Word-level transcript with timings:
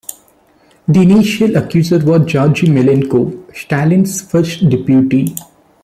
The 0.87 0.99
initial 0.99 1.55
accuser 1.57 1.99
was 1.99 2.25
Georgy 2.25 2.65
Malenkov, 2.65 3.55
Stalin's 3.55 4.23
first 4.23 4.67
deputy. 4.67 5.35